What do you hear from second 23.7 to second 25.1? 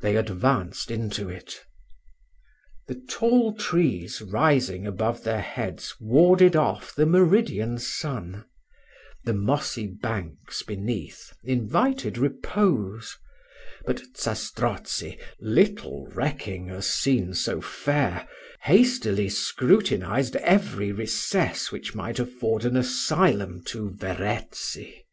Verezzi.